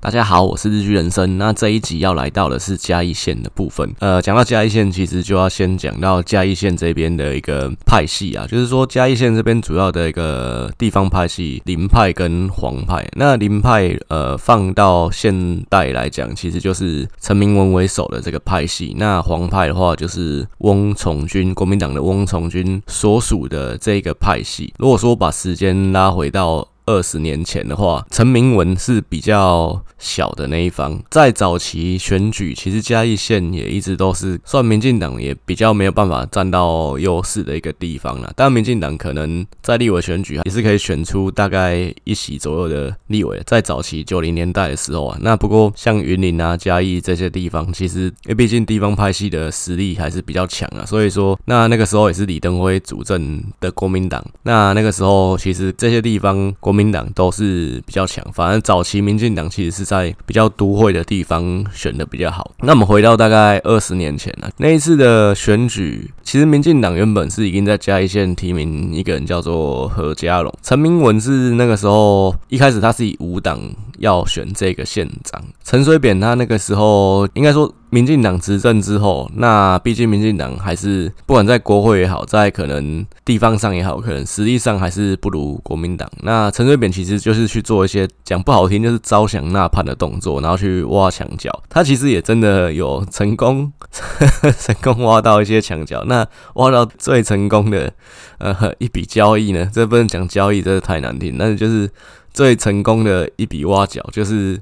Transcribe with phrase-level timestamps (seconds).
[0.00, 1.38] 大家好，我是日剧人生。
[1.38, 3.92] 那这一集要来到的是嘉义县的部分。
[3.98, 13.04] 呃，讲到嘉义县，其实就要先讲到嘉义县这边的一个派系啊，就是说嘉义县这边主要的一个地方派系，林派跟黄派。
[13.16, 18.94] 那林派，呃，放到现代来讲，其实就是陈明文为首的这个派系。
[18.96, 24.72] 那黄派的话，就是翁从军，国民党的翁从军所属的这个派系。
[24.78, 30.98] 如果说把时间拉回到二十年前的话，陈明文是比较小的那一方。
[31.10, 38.32] 在早期选举，其实嘉义县也一直都是算民进党也比较没有办法占到优势的一个地方了。
[38.34, 43.38] 当，民进党可能在立委选举也是可以选出大概一席左右的立委。
[43.44, 54.24] 在早期九零年代的时候啊，那不过像云林啊、嘉义这些地方，其实因为毕竟地方派系的实力还是比较强啊，所以说那那个时候也是李登辉主政的国民党。
[54.44, 62.52] 那那个时候其实这些地方国民党都是比较强，反正早期民进党其实是在比较都会的地方选的比较好。
[62.60, 73.60] 那我们回到大概二十年前了，那一次的选举，其实民进党原本是已经在嘉义县提名一个人叫做何家龙，陈明文是那个时候一开始他是以无党
[73.98, 77.72] 要选这个县长，陈水扁他那个时候应该说。
[77.90, 86.06] 民进党执政之后，那毕竟民进党还是不管在国会也好，在可能地方上也好，可能实力上还是不如国民党。
[86.20, 91.62] 那陈水扁其实就是去做一些讲不好听，就是招降纳叛的动作，然后去挖墙脚。
[91.70, 93.72] 他其实也真的有成功，
[94.60, 96.04] 成功挖到一些墙角。
[96.04, 97.90] 那挖到最成功的
[98.36, 99.66] 呃一笔交易呢？
[99.72, 101.38] 这不能讲交易，这是太难听。
[101.38, 101.90] 但是就是
[102.38, 104.60] 最成功的一笔挖角，就是。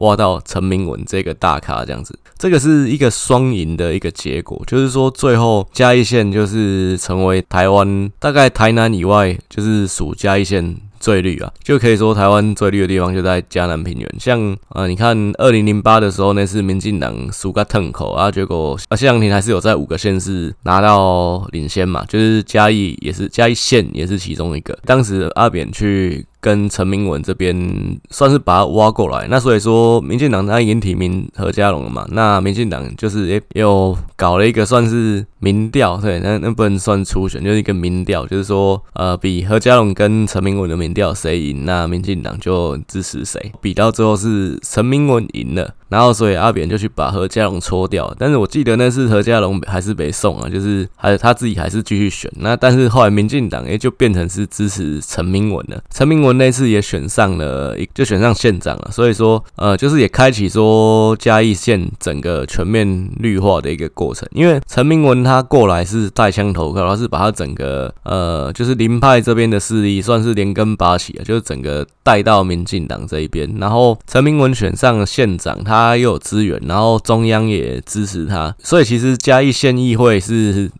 [0.00, 14.16] 挖到陈明文这个大咖这样子，这个是一个双赢的一个结果，就是说最后嘉义县就是成为台湾大概台南以外就是属嘉义县最绿啊，就可以说台湾最绿的地方就在嘉南平原。
[14.20, 26.26] 像啊、你看二零零八的时候那是民进党输个痛口啊，结果啊谢长廷还是有在五个县市拿到领先嘛，就是嘉义也是嘉义县也是其中一个，当时阿扁去。
[26.40, 45.74] 跟陈明文这边算是把他挖过来，那所以说民进党他已经提名何家龙了嘛，那民进党就是也又搞了一个算是民调，对，那那不能算初选，就是一个民调，就是说呃比何家龙跟陈明文的民调谁赢，那民进党就支持谁，比到最后是陈明文赢了。
[45.88, 48.12] 然后，所以阿扁就去把何家龙搓掉。
[48.18, 52.28] 但是我记得那次何家龙还是没送啊，就是还他自己还是继续选。
[52.38, 55.80] 那但是后来民进党也就变成是支持陈明文了。
[55.88, 58.90] 陈明文那次也选上了一，就选上县长了。
[58.90, 64.28] 所以说，呃，就是也开启说嘉义县整个全面绿化的一个过程。
[64.32, 73.48] 因为陈明文他过来是带枪投靠，他是把他整个呃，就是林派这边的势力算是连根拔起啊，就是整个带到民进党这一边。
[73.60, 75.76] 然后陈明文选上了县长，他。
[75.76, 80.70] 他又有资源，然后中央也支持他，所以其实嘉义县议会是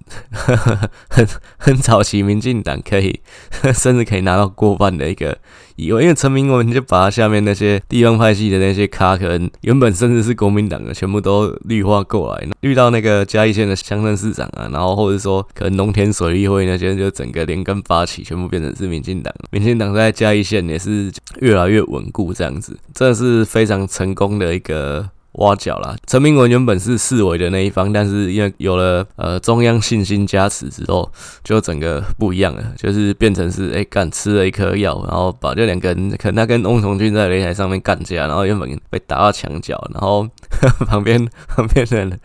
[1.10, 1.28] 很
[1.58, 3.20] 很早期，民进党可以
[3.74, 5.35] 甚至可以拿到过半的一个
[5.76, 19.32] 以后，因为陈明文就把他下面那些地方派系的那些卡，可能原本甚至是国民党的，全部都绿化过来，遇到那个嘉义县的乡镇市长啊，然后或者说可能农田水利会那些，就整个连根拔起，全部变成是民进党。
[19.50, 25.08] 民进党在嘉义县也是越来越稳固，这样子，这是非常成功的一个。
[25.36, 31.10] 挖角啦，陈明文原本是四维的那一方，但是因为有了呃中央信心加持之后，
[31.44, 40.26] 就整个不一样了，就是变成是哎干、吃了一颗药，然后把这两个人，可能他跟翁从军在擂台上面干架，然后原本被打到墙角，然后
[40.88, 42.18] 旁边旁边的人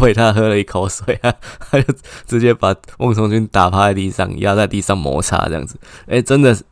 [0.00, 1.32] 喂他喝了一口水啊，
[1.70, 1.94] 他就
[2.26, 6.62] 直接把翁从军打趴在地上，压在地上摩擦这样子，哎、真的是。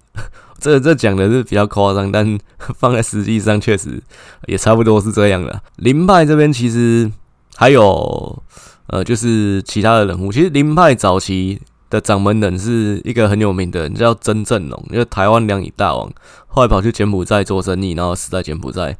[0.60, 2.38] 这这讲的是比较夸张，但
[2.78, 4.00] 放在实际上确实
[4.46, 5.60] 也差不多是这样的。
[5.76, 7.10] 林派这边其实
[7.56, 8.42] 还有
[8.88, 10.30] 呃，就是其他的人物。
[10.30, 16.12] 其实林派早期的掌门人是一个很有名的人，叫曾正龙，因为台湾两椅大王，
[16.46, 18.96] 后来跑去柬埔寨做生意，然后死在柬埔寨。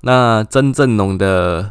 [0.00, 1.70] 那曾正龙的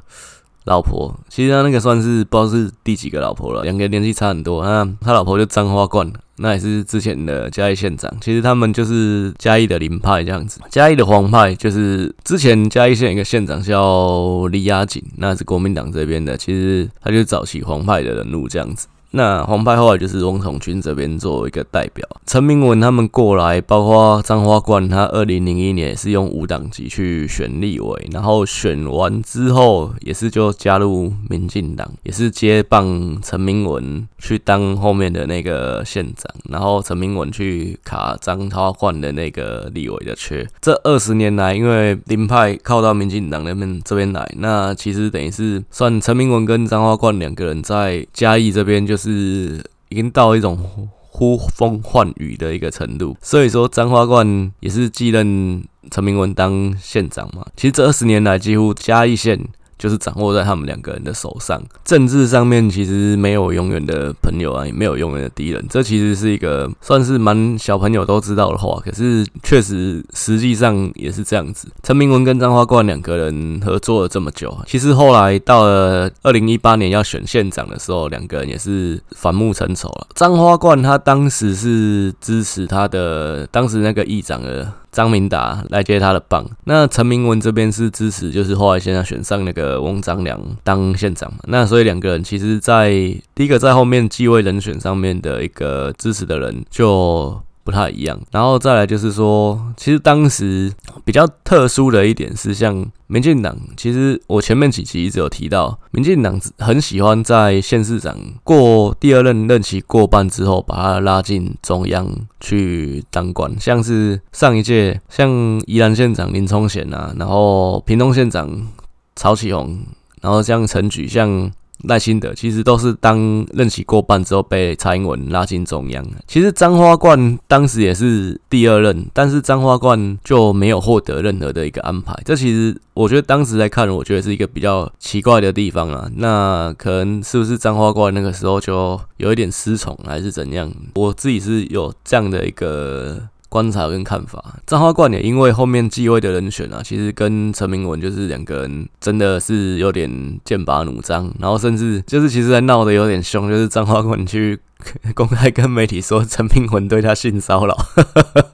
[0.66, 4.64] 老婆，其实他那个算是不知道是第几个老婆了，两个年纪差很多。
[4.64, 6.12] 他他老婆就张花冠。
[6.38, 10.60] 那也是之前的嘉义县长，其实他们就是嘉义的林派这样子。
[10.70, 18.88] 嘉义的黄派就是之前嘉义县一个县长叫李亚锦，那是国民党这边的，其实他就是早期黄派的人物这样子。
[19.16, 40.44] 那黄派后来就是翁崇军这边作为一个代表，陈明文他们过来，包括张花冠，他二零零一年也是用五党籍去选立委，然后选完之后也是就加入民进党，也是接棒陈明文去当后面的那个县长，然后陈明文去卡张花冠的那个立委的缺。
[40.60, 50.58] 这二十年来，因为林派靠到民进党那边这边来，那其实等于是算陈明文跟张花冠两个人在嘉义这边就是是已经到一种
[51.00, 57.46] 呼风唤雨的一个程度，所以说张花冠也是继任陈明文当县长嘛。
[57.56, 59.40] 其实这二十年来，几乎嘉义县。
[59.84, 61.62] 就是掌握在他们两个人的手上。
[61.84, 65.62] 政治上面其实没有永远的朋友啊，也没有永远的敌人。
[65.70, 71.68] 这其实是一个算是蛮小朋友都知道的话，可是确实实际上也是这样子。
[71.84, 80.08] 陈明文跟张花冠两个人合作了这么久，其实后来到了二零一八年要选县长的时候，两个人也是反目成仇了。
[80.16, 84.72] 张花冠他当时是支持他的当时那个议长的。
[84.94, 92.92] 张明达来接他的棒，那陈明文这边是支持，就是后来现在选上那个翁章良当县长嘛，那所以两个人其实，在
[93.36, 97.42] 第一个在后面继位人选上面的一个支持的人就。
[97.66, 100.70] 不太一样，然后再来就是说，其实当时
[101.06, 112.10] 比较特殊的一点是，像民进党，其实我前面几集一直有提到，民进党很喜欢在县市长过第二任任期过半之后，把他拉进中央
[112.40, 115.30] 去当官，像是上一届像
[115.68, 118.68] 宜兰县长林聪贤啊，然后屏东县长
[119.16, 119.80] 曹启宏，
[120.22, 121.52] 然后像陈菊，像。
[121.84, 126.06] 赖清德其实都是当任期过半之后被蔡英文拉进中央。
[126.28, 132.14] 其实张花冠当时也是第二任，但是张花冠就没有获得任何的一个安排。
[132.24, 136.10] 这其实我觉得当时来看，我觉得是一个比较奇怪的地方啊。
[136.16, 140.72] 那可能是不是张花冠那个时候就有一点失宠，还是怎样？
[140.96, 143.20] 我自己是有这样的一个。
[143.54, 150.10] 观察跟看法，张花冠也因为后面继位的人选啊，其实跟陈明文就是两个人真的是有点
[150.44, 154.60] 剑拔弩张，然后甚至就是其实还闹得有点凶，就是张花冠去
[155.16, 157.78] 公开跟媒体说陈明文对他性骚扰，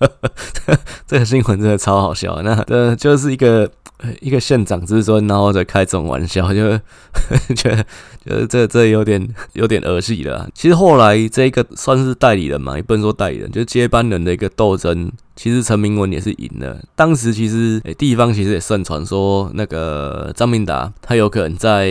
[1.07, 2.41] 这个新闻真的超好笑。
[2.41, 3.71] 那呃就是一个。
[4.21, 6.79] 一个县长之尊，然后在开这种玩笑，就
[7.53, 7.85] 觉得
[8.25, 10.49] 就是这这有点有点儿戏了。
[10.53, 15.11] 其实后来这个算是代理人嘛，也不能说代理人，就是接班人的一个斗争。
[15.35, 16.81] 其实陈明文也是赢了。
[16.95, 21.89] 当时其实诶，地方其实也盛传说，那个张明达他有可能在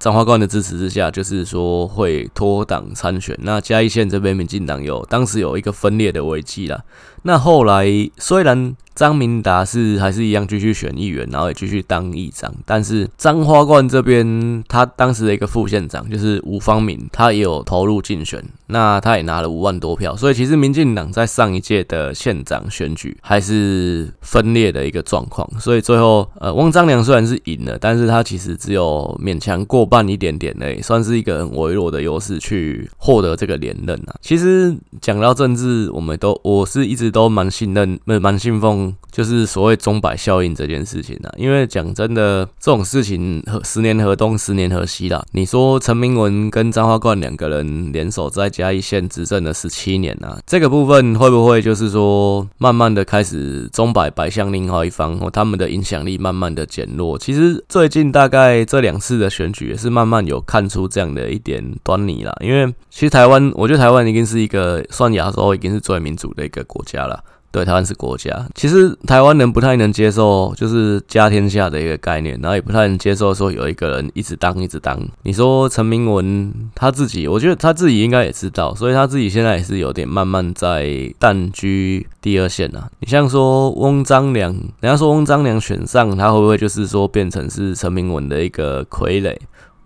[0.00, 3.38] 张花冠的支持之下，就是说会脱党参选。
[3.42, 6.82] 那嘉义县这边民进党有当时有一个分裂的危机啦。
[7.22, 7.86] 那后来
[8.18, 8.76] 虽然。
[8.92, 12.52] 张明达是还是一样继续选议员，然后也继续当议长。
[12.66, 20.14] 但是张花冠这边，他当时的一个副县长就是吴方敏，他也有投入竞选，那他也拿了五万多票。
[20.14, 25.48] 所以其实民进党在上一届的县长选举还是分裂的一个状况。
[25.58, 34.14] 所以最后，呃，汪章良虽然是赢了，但是他其实只有勉强过半一点点诶，算是一个很微弱的优势去获得这个连任啊。
[34.20, 38.94] 其实讲到政治，我们都我是一直都蛮信任，蛮信奉。
[39.10, 45.20] 就是所谓钟摆效应这件事情啊，因为讲真的，这种事情和十年河东，十年河西啦。
[45.32, 57.18] 你说陈明文跟张花冠两个人联手在嘉义县执政了十七年啊，这个部分会不会就是说，慢慢的开始钟摆摆向另外一方，或他们的影响力慢慢的减弱？
[57.18, 62.32] 其实最近大概这两次的选举也是慢慢有看出这样的一点端倪啦。
[62.40, 67.22] 因为其实台湾，我觉得台湾已经是一个算亚洲已经是最民主的一个国家了。
[67.52, 68.46] 对，台湾是国家。
[68.54, 74.96] 其实台湾人不太能接受，就是家天下的一个概念，然后也不太能接受说有一个人一直当一直当。
[75.24, 82.88] 你说陈明文他自己，我觉得他自己应该也知道，所以他自己现在也是有点慢慢在淡居第二线啊。
[83.00, 89.36] 你像说翁章梁，人家说翁章梁选上，他会不会就是说变成是陈明文的一个傀儡？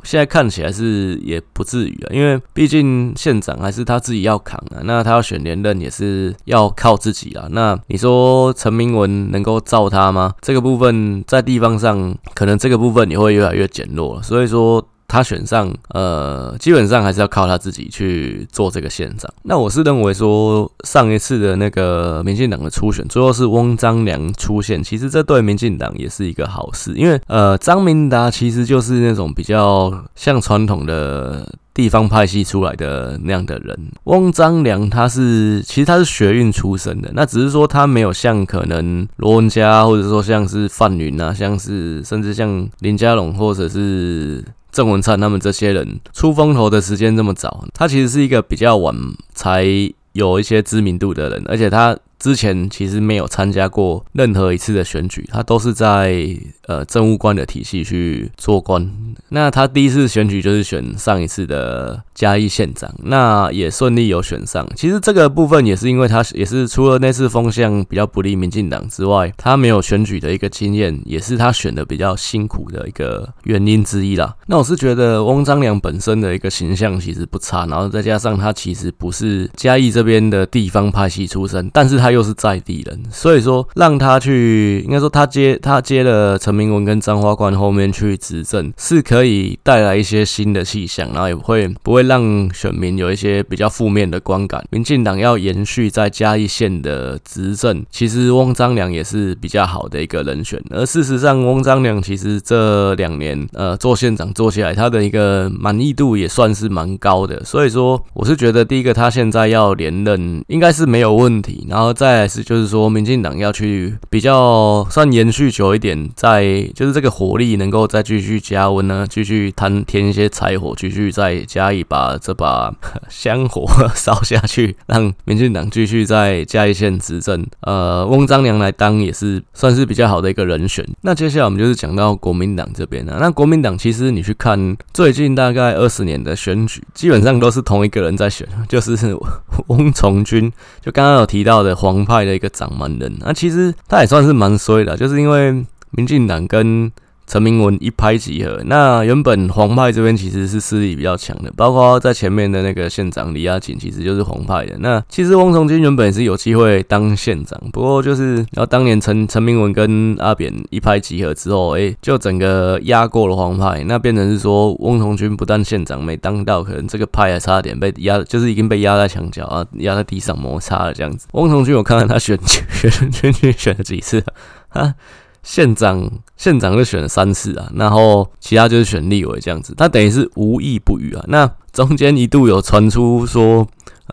[0.05, 7.47] 现在看起来是也不至于啊，因为毕竟县长还是他自己要扛啊，那他要选连任也是要靠自己啊。
[7.51, 10.35] 那你说陈明文能够罩他吗？
[10.41, 14.87] 这个部分在地方上，可能这个部分也会越来越减弱，所以说。
[15.15, 19.33] 他选上，呃，基本上还是要靠他自己去做这个县长。
[19.45, 33.79] 那我是认为说，上一次的那个民进党的初选，最后是翁章良出现，其实这对民进党也是一个好事，因为呃，张明达其实就是那种比较像传统的地方派系出来的那样的人。
[34.05, 44.45] 翁章良他是其实他是学运出身的，那只是说他没有像可能罗文佳，或者说像是范云啊，像是甚至像林佳龙或者是。
[44.75, 48.95] 郑文灿他们这些人出风头的时间这么早，他其实是一个比较晚
[49.33, 49.65] 才
[50.13, 51.97] 有一些知名度的人，而且他。
[52.17, 56.27] 之前其实没有参加过任何一次的选举，他都是在
[56.67, 58.91] 呃政务官的体系去做官。
[59.29, 64.67] 那他第一次选举就是选上一次的嘉义县长，那也顺利有选上。
[64.75, 74.35] 其实这个部分也是因为他也是除了那次风向比较不利民进党之外，他没有选举的一个经验，也是他选的比较辛苦的一个原因之一啦。
[74.47, 82.15] 那我是觉得翁章良本身的一个形象其实不差，然后再加上他其实不是嘉义这边的地方派系出身，但是他。
[82.15, 92.23] 又是在地人，所以说让他去，应该说他接他接了陈明文跟张花冠后面去执政，是可以带来一些新的气象，然后也会不会让
[92.55, 94.65] 选民有一些比较负面的观感。
[94.71, 100.63] 民进党要延续在嘉义县的执政，其实翁章良也是比较好的一个人选。
[100.71, 107.43] 而事实上，翁章良其实这两年呃做县长做起来，他的一个满意度也算是蛮高的。
[107.45, 111.95] 所以说，我是觉得第一个他现在要连任应该是没有问题，然后。
[111.95, 116.44] 再来是就是说，民进党要去比较算延续久一点，在
[116.75, 122.73] 就是这个火力能够再继续加温呢，继续摊添一些柴火，继续再加一把这把
[123.11, 127.45] 香火烧下去，让民进党继续在嘉义县执政。
[127.63, 130.87] 呃，翁章梁来当也是算是比较好的一个人选。
[131.01, 138.97] 那接下来我们就是讲到国民党这边啊，那国民党其实你去看最近大概二十年的选举，基本上都是同一个人在选，就是
[139.67, 140.53] 翁从军。
[140.81, 142.05] 就刚刚有提到的黄。
[142.05, 145.65] 派的一个掌门人，那其实他也算是蛮衰的，就是因为
[145.97, 146.91] 民进党跟
[147.27, 148.61] 陈明文一拍即合。
[148.67, 154.77] 那原本黄派这边其实是势力比较强的，包括在前面的那个县长李亚锦，其实就是黄派的。
[154.81, 171.27] 那其实翁从军原本是有机会当县长，不过就是然后当年陈陈明文跟阿扁一拍即合之后，哎、就整个压过了黄派，那变成是说翁从军不但县长没当到，可能这个派还差点被压，就是已经被压在墙角啊，压在地上摩擦了这样子。
[171.33, 174.23] 翁从军我看看他选选选举选了几次
[174.69, 174.93] 啊？
[175.45, 181.25] 县长，县长就选了三次啊，然后其他就是选立委这样子，他等于是无意不语啊。
[181.29, 183.65] 那中间一度有传出说。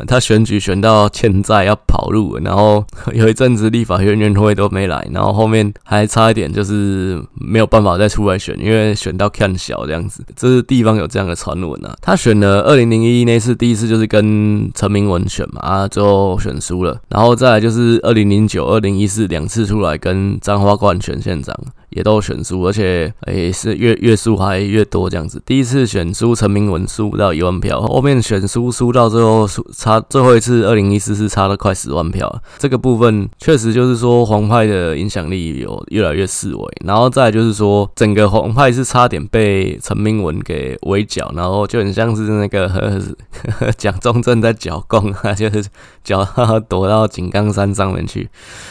[0.08, 2.84] 他选举选到欠债要跑路，然后
[3.14, 10.24] 有一阵子立法院院会都没来，然后后面还差一点就是没有办法再出来选，因为选到看小这样子。
[10.36, 11.96] 这是地方有这样的传闻啊。
[12.02, 21.56] 他选了二零零一那次第一次就是跟陈明文选嘛，啊，最后选输了，然后再来就是二零零九、二零一四两次出来跟张花冠选县长。
[21.92, 25.42] 也都选输，而且诶、是越越输还越多这样子。
[25.46, 32.42] 第一次选输陈明文输不到一万票，后面选输输到最后输差最后一次二零一四是差了快十万票。
[32.58, 43.02] 这个部分确实就是说黄派的影响力有越来越式微，然后再就是说整个黄派是差点被陈明文给围剿，然后就很像是那个
[43.78, 45.66] 蒋中正在剿共啊，就是
[46.04, 48.30] 剿他躲到井冈山上面去，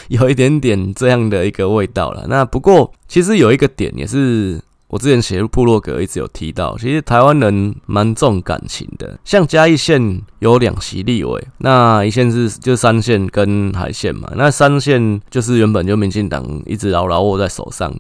[0.09, 2.25] 有一点点这样的一个味道了。
[2.27, 2.91] 那不过。
[3.11, 9.19] 其实有一个点也是我之前写部落格一直有提到，其实台湾人蛮重感情的。
[9.25, 17.93] 像嘉义县有两席立委，那一线是就三线跟海线嘛，那三线就是原本就民进党一直牢牢握在手上，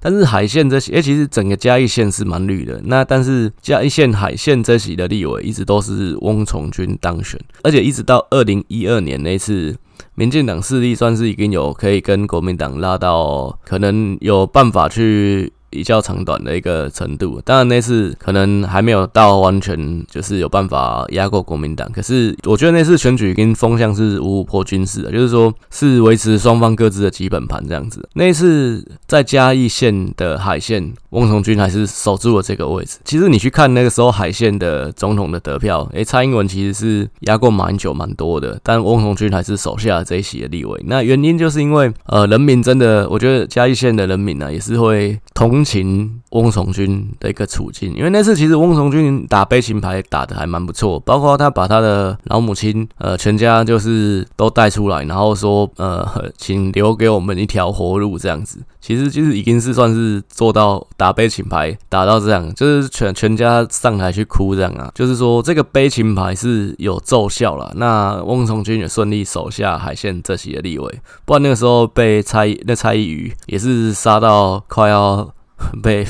[0.00, 2.80] 但是海线这些，诶，其实整个嘉义县是蛮绿的。
[2.86, 9.76] 那但是嘉义县海线这席的立委一直都是翁从军当选，而且一直到二零一二年那次。
[10.14, 15.52] 民进党势力算是已经有可以跟国民党拉到，可能有办法去。
[15.74, 28.08] 一较长短的一个程度，当然那次可能还没有到完全就是有办法压过国民党，可是我觉得那次选举跟风向是五五破均势的，就是说是维持双方各自的基本盘这样子。
[28.14, 32.98] 那次在嘉义县的海线，翁从军还是守住了这个位置。
[33.04, 40.80] 其实你去看那个时候海线的总统的得票，诶，蔡英文其实是压过马英九蛮多的，但翁从军还是守下了这一席的立委。
[40.86, 45.64] 那原因就是因为呃，人民真的，我觉得嘉义县的人民呢、也是会同。
[45.64, 56.06] 情翁从军的一个处境，因为那次其实翁从军打悲情牌打得还蛮不错，包括他把他的老母亲呃全家就是都带出来，然后说呃
[56.36, 75.34] 请留给我们一条活路这样子，其实就是已经是算是做到打悲情牌打到这样，就是全全家上台去哭这样啊，就是说这个悲情牌是有奏效了，那翁从军也顺利守下海线这席的立委，不然那个时候被蔡那蔡一余也是杀到快要。
[75.82, 76.04] 被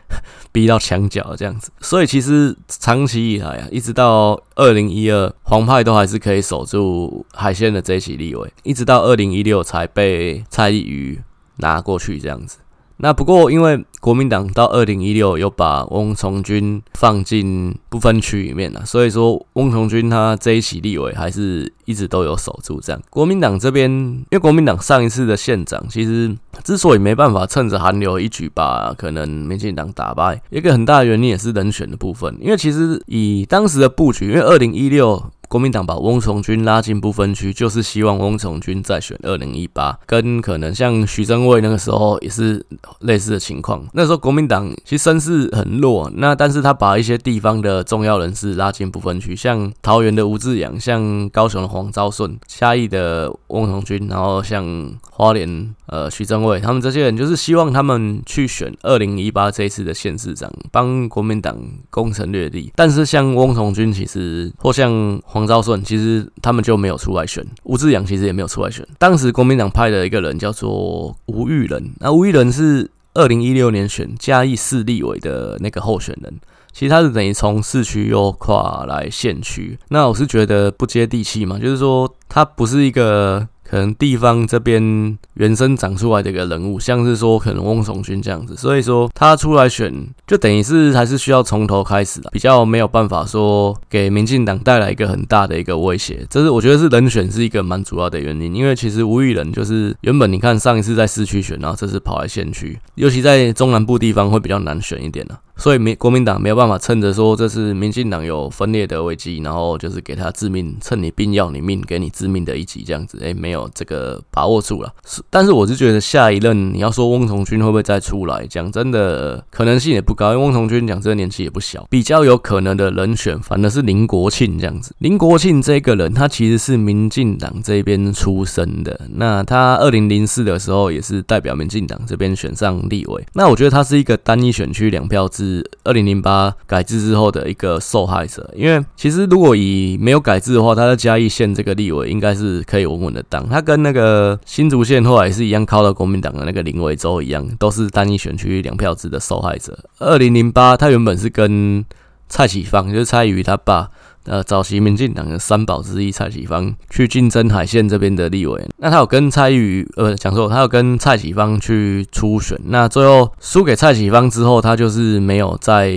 [0.50, 11.22] 逼到墙角这样子，所以其实长期以来啊，一直到二零一二，黄派都还是可以守住海线的这一席立位，一直到二零一六才被蔡易余
[11.58, 12.58] 拿过去这样子。
[13.00, 23.00] 那不过因为国民党到二零一六又把翁从军放进不分区里面了，所以说翁从军他这一期立委还是一直都有守住这样。
[23.08, 35.22] 国民党这边，因为国民党上一次的县长其实之所以没办法趁着韩流一举把可能民进党打败，一个很大的原因也是人选的部分，因为其实以当时的布局，因为二零一六。
[35.48, 42.64] 国民党把翁从军拉进不分区，就是希望翁从军再选二零一八，跟可能像徐榛蔚那个时候也是
[43.00, 43.84] 类似的情况。
[43.94, 61.56] 那时候国民党其实声势很弱，那但是他把一些地方的重要人士拉进不分区，像桃园的吴志扬，像高雄的黄昭顺，嘉义的翁从军，然后像花莲呃徐榛蔚，他们这些人就是希望他们去选二零一八这一次的县市长，帮国民党
[61.90, 62.70] 攻城略地。
[62.76, 68.86] 但是像翁从军，其实或像昭顺其实他们就没有出来选，吴志阳其实也没有出来选。
[68.98, 76.34] 当时国民党派的一个人叫做吴玉仁，那吴玉仁是二零一六年选嘉义市立委的那个候选人，
[76.72, 79.78] 其实他是等于从市区又跨来县区。
[79.88, 83.48] 那我是觉得不接地气嘛，就是说他不是一个。
[83.68, 89.92] 可能地方这边原生长出来的一个人物，像是说可能翁崇勋这样子，所以说他出来选，
[90.26, 96.26] 就等于是还是需要从头开始的，比较没有办法说给民进党带来一个很大的一个威胁。
[96.30, 105.38] 这是我觉得是人选是一个蛮主要的原因，因为其实吴育仁就是原本你看上一次在市区选，然后这次跑来县区，尤其在中南部地方会比较难选一点的。
[105.58, 114.94] 所以民国民党没有办法趁着说这是民进党有分裂的危机，然后就是给他致命，趁你病要你命，给你致命的一击这样子，哎，没有这个把握住了。
[115.04, 124.94] 是，但是我是觉得下一任你要说翁从军会不会再出来，讲真的可能性也不高，因为翁从军讲真的年纪也不小，比较有可能的人选反而是林国庆这样子。
[124.98, 135.47] 林国庆这个人他其实是民进党这边出身的，那他二零零四的时候也是代表民进党这边选上立委，那我觉得他是一个单一选区两票制。
[135.48, 143.48] 是二零零八改制之后的一个受害者，因为其实如果以没有改制的话，他在嘉义县这个立委应该是可以稳稳的当。
[143.48, 149.78] 他跟那个新竹县后来是一样靠到国民党的那个林维洲一样，都是单一选区两票制的受害者。
[149.98, 151.84] 二零零八他原本是跟
[152.28, 153.90] 蔡启芳，就是蔡宇他爸。
[154.28, 165.90] 呃，早期民进党的三宝之一蔡启芳去竞争海线这边的立委，那他有跟蔡宇呃讲说，他有跟蔡启芳去初选，那最后输给蔡启芳之后，他就是没有再，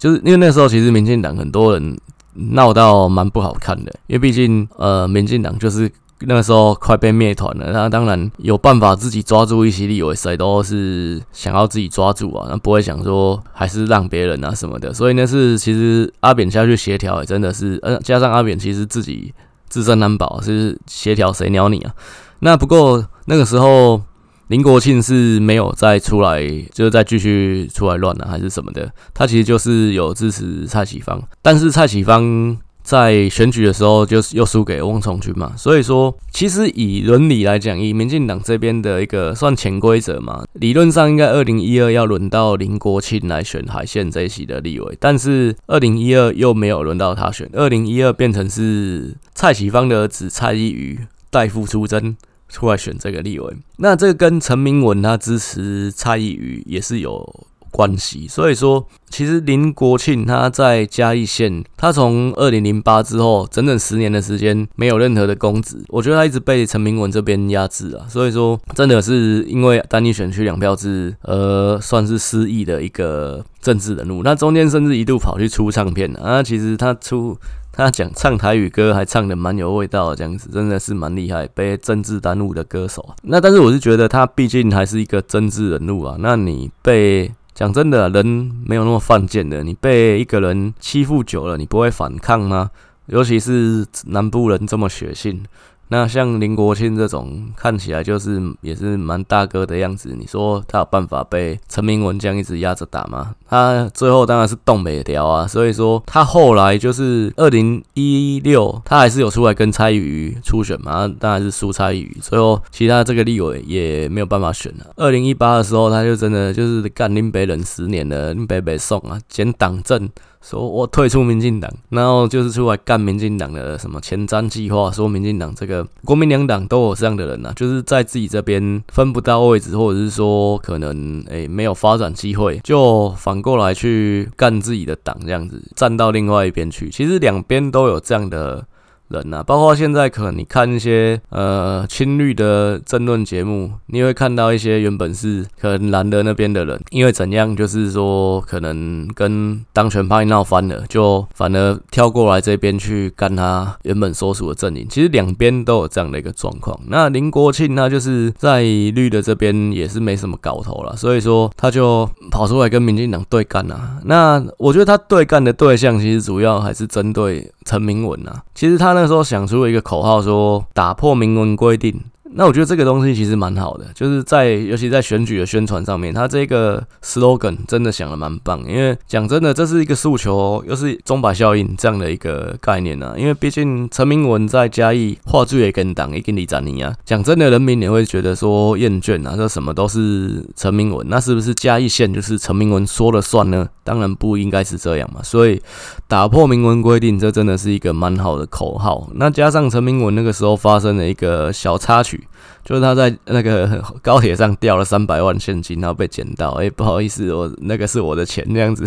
[0.00, 1.96] 就是因为那时候其实民进党很多人
[2.32, 5.90] 闹到蛮不好看的，因为毕竟呃民进党就是。
[6.20, 14.94] 那个时候快被灭团了，那当然有办法自己抓住一些立委，谁都是想要自己抓住啊，那不会想说还是让别人啊什么的。
[14.94, 19.34] 所以那是其实阿扁下去协调，也真的是，呃，加上阿扁其实自己
[19.68, 21.92] 自身难保，是协调谁鸟你啊？
[22.38, 24.00] 那不过那个时候
[24.48, 28.90] 林国庆是没有再出来，就是再继续出来乱了，还是什么的？
[29.12, 32.56] 他其实就是有支持蔡启芳，但是蔡启芳。
[32.86, 52.16] 在选举的时候，就是又输给翁从军嘛，所以说，其实以伦理来讲，以民进党这边的一个算潜规则嘛，理论上应该二零一二要轮到林国庆来选海线这一席的立委，但是二零一二又没有轮到他选，二零一二变成是蔡启芳的儿子蔡依瑜代父出征
[52.48, 57.46] 出来选这个立委，那这个跟陈明文他支持蔡依瑜也是有。
[57.70, 74.22] 关系，所以说，其实林国庆他在嘉义县，他从二零零八之后，整整十年的时间没有任何的公职，我觉得他一直被陈明文这边压制啊，所以说，真的是因为单一选区两票制，呃，算是失意的一个政治人物。
[74.22, 77.36] 那中间甚至一度跑去出唱片啊，其实他出
[77.72, 83.14] 他讲唱台语歌，还唱得蛮有味道，这样子真的是蛮厉害，被政治耽误的歌手啊。
[83.24, 89.64] 那但是我是觉得他毕竟还是一个政治人物啊，那你被讲真的，人没有那么犯贱的。
[89.64, 92.70] 你被一个人欺负久了，你不会反抗吗？
[93.06, 95.42] 尤其是南部人这么血性。
[95.88, 103.34] 那像林国庆这种看起来就是也是蛮大哥的样子，你说他有办法被陈明文这样一直压着打吗？
[103.48, 114.86] 他最后当然是动没掉啊，所以说他后来就是二零一六，他还是有出来跟蔡宇初选嘛，当然是输蔡宇，最后其他这个立委也没有办法选了。
[114.96, 120.08] 二零一八的时候，他就真的就是干林北人十年了，林北北送啊，捡党政。
[120.48, 136.88] 说我退出民进党，然后就是出来干民进党的什么前瞻计划，说民进党这个国民两党都有这样的人呐、啊，就是在自己这边分不到位置，或者是说可能诶、没有发展机会，就反过来去干自己的党这样子，站到另外一边去。
[136.90, 138.64] 其实两边都有这样的
[139.08, 154.84] 人啊，包括现在可能你看一些呃亲绿的政论节目，你会看到一些原本是可能蓝的那边的人，因为怎样，就是说可能跟当权派闹翻了，就反而跳过来这边去干他原本所属的阵营。
[154.90, 156.76] 其实两边都有这样的一个状况。
[156.88, 164.00] 那林国庆他就是在绿的这边也是没什么搞头了，所以说他就跑出来跟民进党对干啊。
[164.04, 168.42] 那我觉得他对干的对象其实主要还是针对陈明文啊。
[168.52, 168.95] 其实他。
[168.96, 172.02] 那时候想出了一个口号，说打破明文规定。
[172.32, 178.60] 那我觉得这个东西其实蛮好的，就是在尤其在选举的宣传上面，他这个 slogan 真的想的蛮棒。
[178.68, 183.14] 因为讲真的，这是一个诉求，又是钟摆效应这样的一个概念啊。
[183.16, 193.68] 因为毕竟陈明文在嘉义话剧也跟党也跟李展尼啊，讲真的，人民也会觉得说厌倦啊，这什么都是陈明文，那是不是嘉义县就是陈明文说了算呢？
[193.84, 195.22] 当然不应该是这样嘛。
[195.22, 195.62] 所以
[196.08, 199.08] 打破明文规定，这真的是一个蛮好的口号。
[199.14, 202.15] 那加上陈明文那个时候发生了一个小插曲。
[202.64, 206.50] 就是他在那个高铁上掉了三百万现金，然后被捡到。
[206.52, 208.84] 哎、不好意思，我那个是我的钱，这样子，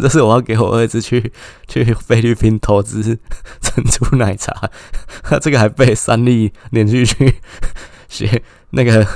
[0.00, 1.32] 这是我要给我儿子去
[1.68, 4.70] 去菲律宾投资珍珠奶茶。
[5.40, 7.34] 这个还被三立连续剧
[8.08, 9.06] 写那个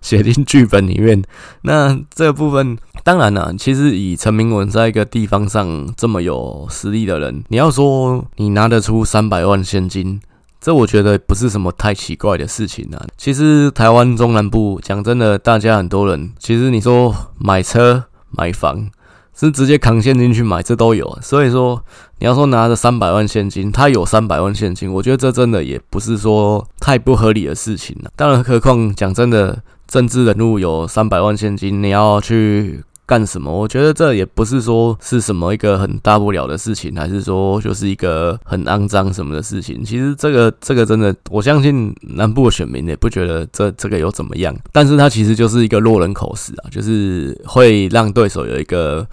[0.00, 1.20] 写进剧本里面。
[1.62, 10.20] 那这部分，当然了，其实以陈明文在一个地方上这么有实力的人，你要说你拿得出三百万现金。
[10.62, 13.04] 这我觉得不是什么太奇怪的事情啊。
[13.16, 18.88] 其实台湾中南部讲真的，大家很多人其实你说买车买房
[19.34, 21.18] 是直接扛现金去买，这都有。
[21.20, 21.84] 所以说
[22.20, 28.10] 你要说拿着三百万现金，他有三百万现金，我觉得这真的也不是说太不合理的事情了。
[28.14, 32.84] 当然，何况讲真的，政治人物有三百万现金，你要去。
[33.04, 33.52] 干什么？
[33.52, 39.84] 我觉得这也不是说是什么一个很大不了的事情，还是说就是一个很肮脏什么的事情。
[39.84, 44.56] 其实这个这个真的，我相信南部的选民也不觉得这这个有怎么样。
[44.72, 49.06] 但是它其实就是一个落人口实啊，就是会让对手有一个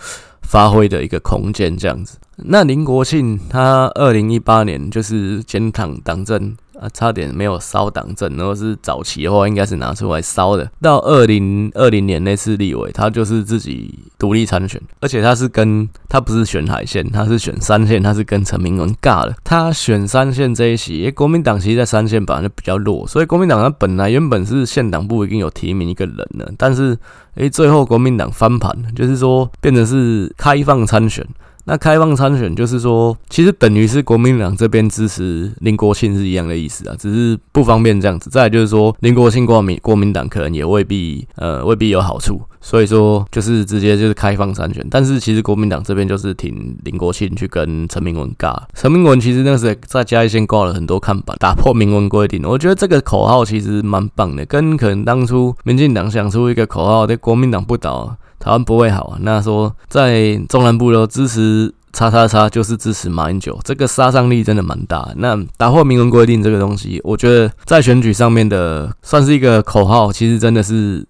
[0.43, 2.17] 发挥的一个空间这样子。
[2.37, 6.55] 那林国庆他二零一八年就是建党党政。
[6.79, 10.71] 啊，差点没有烧党证，如果是早期的话，应该是拿出来烧的。
[10.81, 19.35] 到二零二零年那次立委，他就是自己独立参选，而且他是跟他不是选海线，他是选三线，他是跟陈明文尬的。
[19.43, 26.97] 他选三线这一席，因为国民党其实在三线本来就比较弱，所以国民党他本来原本是县党部已经有提名一个人了，但是
[27.35, 31.27] 诶，最后国民党翻盘，就是说变成是开放参选。
[31.69, 38.27] 那开放参选就是说，其实等于是国民党这边支持林国庆是一样的意思啊，只是不方便这样子。
[38.27, 44.83] 再就是说，林国庆挂名国民党可能也未必呃未必有好处，所以说就是直接就是开放参选。
[44.89, 48.57] 但是其实国民党这边就是挺林国庆去跟陈明文尬。
[48.73, 52.41] 陈明文其实那时候在嘉义县挂了很多看板，打破明文规定。
[52.43, 58.17] 我觉得这个口号其实蛮棒的，跟可能当初民进党想出一个口号，对国民党不倒。
[58.39, 59.17] 台湾不会好啊！
[59.21, 65.11] 那说在中南部的支持叉叉叉，就是支持马英九，这个杀伤力真的蛮大。
[65.17, 71.05] 那打破明文规定这个东西，我觉得在选举上面的算是一个口号，其实真的是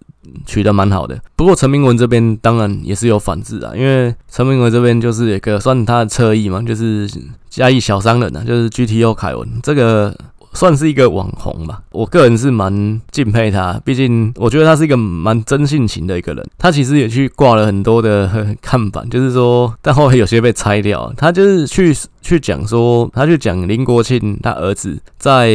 [0.46, 1.20] 取得蛮好的。
[1.36, 7.10] 不过陈明文这边当然也是有反制啊，因为陈明文这边就是一个算他的侧翼嘛，就是
[7.50, 10.16] 嘉义小商人啊，就是 GTO 凯文这个。
[10.54, 16.46] 算是一个网红吧，我个人是蛮敬佩他，毕竟我觉得他是一个蛮真性情的一个人。
[16.58, 18.30] 他其实也去挂了很多的
[18.62, 21.14] 看板，就是说，但后来有些被拆掉。
[21.16, 25.52] 他就是去去讲说，他去讲林国庆他儿子在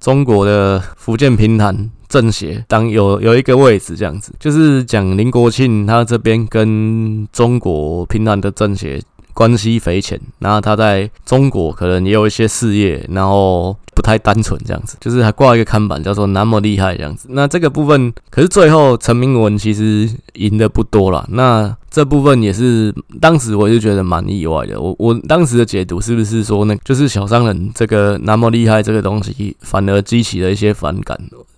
[0.00, 9.00] 中国的福建平潭政协当有有一个位置，这样子，就是讲林国庆他这边跟中国平潭的政协。
[9.32, 13.74] 关系匪浅，然后他在中国可能也有一些事业，然后
[14.10, 17.28] 太单纯这样子，就是还挂一个看板叫做“那么厉害”这样子。
[17.30, 21.24] 那这个部分，可是最后陈明文其实赢的不多啦。
[21.30, 24.80] 那这部分也是当时我就觉得蛮意外的。
[24.80, 31.16] 我我当时的解读是不是说，那就是小商人这个那么厉害这个东西，反而激起了一些反感。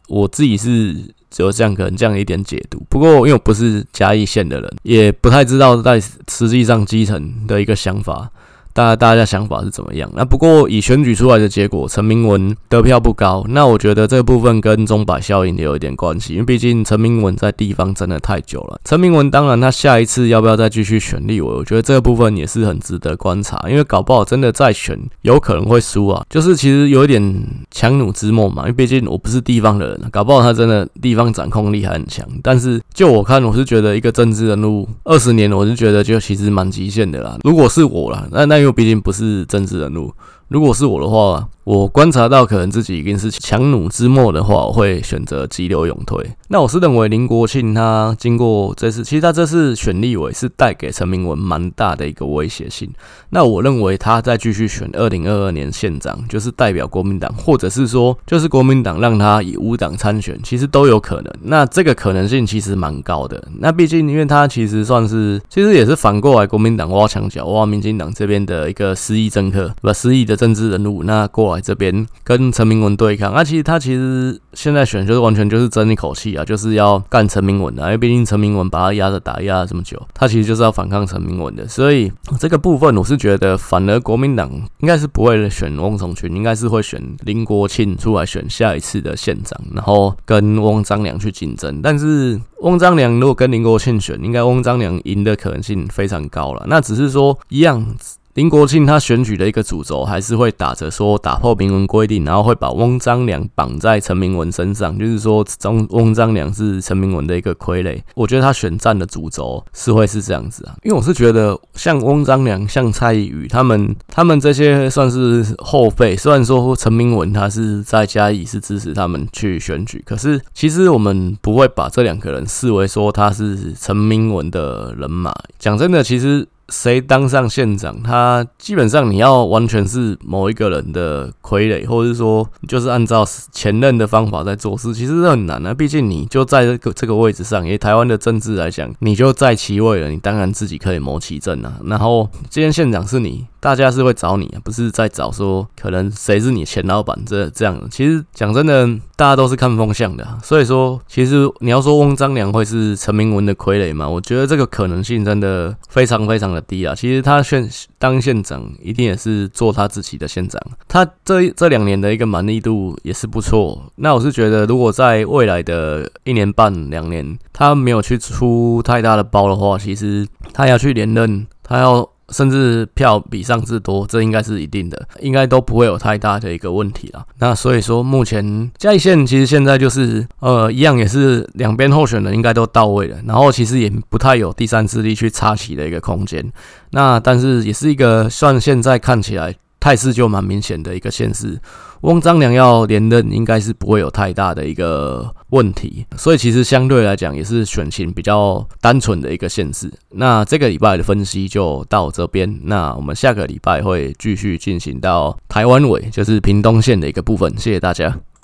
[0.08, 0.96] 我自己是。
[1.34, 5.98] 只有这样可能这样一点解读，不过因为我不是嘉义县的人，也不太知道在
[6.30, 8.30] 实际上基层的一个想法。
[8.72, 10.10] 大家大家想法是怎么样？
[10.14, 13.44] 那不过以选举出来的结果，陈明文得票不高。
[13.48, 18.80] 那我觉得这个部分跟钟摆效应也有一点关系，因为毕竟陈明文在地方真的太久了。
[18.84, 26.24] 陈明文当然他下一次要不要再继续选立委，我觉得这个部分也是很值得观察，因为搞不好真的再选有可能会输啊。
[26.30, 27.22] 就是其实有一点
[27.70, 32.26] 强弩之末嘛，因为毕竟我不是地方的人，搞不好他真的地方掌控力还很强。
[32.42, 37.36] 但是就我看，我是觉得一个政治人物二十年，我是觉得就其实蛮极限的啦。
[37.44, 38.62] 如果是我啦，那那。
[38.62, 40.14] 又毕竟不是政治人物，
[40.48, 46.18] 如果是我的话，我观察到可能自己已经是强弩之末的话，我会选择急流勇退。
[46.48, 52.90] 那我是认为林国庆他经过这次，其实他这次选立委是带给陈明文蛮大的一个威胁性。
[53.30, 61.32] 那我认为他再继续选二零二二年县长，就是代表国民党，或者是说就是国民党让他以无党参选，其实都有可能。
[61.44, 63.42] 那这个可能性其实蛮高的。
[63.58, 71.04] 那毕竟因为他其实算是，其实也是反过来国民党挖墙脚，挖民进党这边的一个失意政客，不失意的政治人物。
[71.04, 84.50] 那过来这边跟陈明文对抗，那、其实他其实现在选就是完全就是争一口气啊，就是要干陈明文的，因为毕竟陈明文把他压着打压了这么久，他其实就是要反抗陈明文的，所以这个部分我是觉得，反而国民党
[84.80, 91.80] 应该是不会选翁崇群，应该是会选林国庆出来选下一次的县长，然后跟翁章良去竞争。
[91.80, 96.64] 但是翁章良如果跟林国庆选，应该翁章良赢的可能性非常高了。
[96.66, 97.94] 那只是说一样。
[98.34, 108.00] 林国庆他选举的一个主轴还是会打着说打破明文规定，然后会把翁章良绑在陈明文身上，就是说翁翁章良是陈明文的一个傀儡。
[108.14, 116.16] 我觉得他选战的主轴是会是这样子啊，因为我是觉得像翁章良、像蔡易余他们，他们这些算是后辈。
[116.16, 125.34] 虽然说陈明文他是在嘉义是支持他们去选举，可是其实我们不会把这两个人视为说他是陈明文的人马。
[125.58, 126.48] 讲真的，其实。
[126.72, 135.74] 谁当上县长，他基本上你要完全是某一个人的傀儡，或者是说就是按照前任的方法在做事，其实是很难啊。
[135.74, 141.74] 毕竟你就在这个这个位置上，以台湾的政治来讲，你就在其位了，你当然自己可以谋其政啊。
[141.84, 143.46] 然后今天县长是你。
[143.62, 147.80] 大家是会找你，不是在找说可能谁是你前老板这这样。
[147.92, 150.26] 其实讲真的，大家都是看风向的。
[150.42, 154.08] 所以说，其实你要说翁章良会是陈明文的傀儡嘛？
[154.08, 156.94] 我觉得这个可能性真的非常非常的低啊。
[156.94, 160.60] 其实他现当县长，一定也是做他自己的县长。
[160.88, 163.90] 他这这两年的一个满意度也是不错。
[163.96, 172.08] 那我是觉得，如果在未来的一年半两年，他没有去出太大的包的话，其实他要去连任，他要。
[172.32, 177.24] 甚至票比上次多，这应该是一定的，应该都不会有太大的一个问题了。
[177.38, 186.44] 那所以说，目前嘉义县其实现在就是呃一样，也是两边候选人应该都到位了，然后其实也不太有第三势力去插旗的一个空间。
[186.90, 191.58] 那但是也是一个算现在看起来态势就蛮明显的一个县市。
[192.02, 199.92] 翁章良要连任，应该是不会有太大的一个问题，所以其实相对来讲也是选情比较单纯的一个现实。
[200.10, 207.52] 那这个礼拜的分析就到这边，那我们下个礼拜会继续进行到台湾尾，就是屏东县的一个部分。
[207.58, 208.31] 谢谢大家。